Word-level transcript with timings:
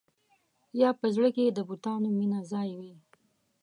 یا 0.81 0.89
په 0.99 1.05
زړه 1.15 1.29
کې 1.35 1.43
د 1.47 1.59
بتانو 1.69 2.07
مینه 2.17 2.39
ځای 2.51 2.69
وي. 2.79 2.93